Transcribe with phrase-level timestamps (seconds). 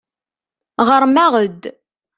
[0.87, 1.63] Ɣṛem-aɣ-d.